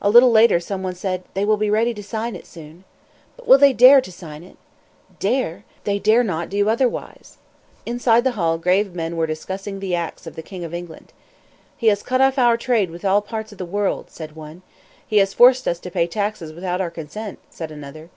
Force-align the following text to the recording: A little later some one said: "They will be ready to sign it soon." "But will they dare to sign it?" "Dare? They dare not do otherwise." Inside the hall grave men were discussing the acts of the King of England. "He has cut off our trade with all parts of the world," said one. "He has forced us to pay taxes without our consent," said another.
A 0.00 0.10
little 0.10 0.32
later 0.32 0.58
some 0.58 0.82
one 0.82 0.96
said: 0.96 1.22
"They 1.34 1.44
will 1.44 1.56
be 1.56 1.70
ready 1.70 1.94
to 1.94 2.02
sign 2.02 2.34
it 2.34 2.48
soon." 2.48 2.82
"But 3.36 3.46
will 3.46 3.58
they 3.58 3.72
dare 3.72 4.00
to 4.00 4.10
sign 4.10 4.42
it?" 4.42 4.56
"Dare? 5.20 5.62
They 5.84 6.00
dare 6.00 6.24
not 6.24 6.48
do 6.48 6.68
otherwise." 6.68 7.38
Inside 7.86 8.24
the 8.24 8.32
hall 8.32 8.58
grave 8.58 8.92
men 8.92 9.16
were 9.16 9.24
discussing 9.28 9.78
the 9.78 9.94
acts 9.94 10.26
of 10.26 10.34
the 10.34 10.42
King 10.42 10.64
of 10.64 10.74
England. 10.74 11.12
"He 11.76 11.86
has 11.86 12.02
cut 12.02 12.20
off 12.20 12.38
our 12.38 12.56
trade 12.56 12.90
with 12.90 13.04
all 13.04 13.22
parts 13.22 13.52
of 13.52 13.58
the 13.58 13.64
world," 13.64 14.10
said 14.10 14.34
one. 14.34 14.62
"He 15.06 15.18
has 15.18 15.32
forced 15.32 15.68
us 15.68 15.78
to 15.78 15.92
pay 15.92 16.08
taxes 16.08 16.52
without 16.52 16.80
our 16.80 16.90
consent," 16.90 17.38
said 17.48 17.70
another. 17.70 18.10